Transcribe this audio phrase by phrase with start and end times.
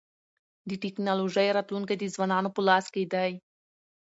[0.69, 3.31] د ټکنالوژی راتلونکی د ځوانانو په لاس کي دی.